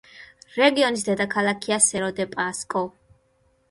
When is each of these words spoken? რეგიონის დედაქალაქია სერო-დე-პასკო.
რეგიონის 0.55 1.05
დედაქალაქია 1.11 1.81
სერო-დე-პასკო. 1.91 2.87